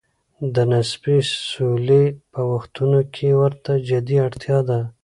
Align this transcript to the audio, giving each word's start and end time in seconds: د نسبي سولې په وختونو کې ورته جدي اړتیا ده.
د 0.53 0.55
نسبي 0.71 1.17
سولې 1.51 2.03
په 2.31 2.41
وختونو 2.51 2.99
کې 3.13 3.27
ورته 3.41 3.71
جدي 3.89 4.17
اړتیا 4.27 4.59
ده. 4.69 4.79